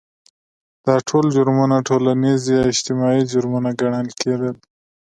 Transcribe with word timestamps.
دا 0.85 0.95
ټول 1.07 1.25
جرمونه 1.35 1.75
ټولنیز 1.87 2.41
یا 2.55 2.61
اجتماعي 2.71 3.23
جرمونه 3.31 3.69
ګڼل 3.81 4.07
کېدل. 4.21 4.55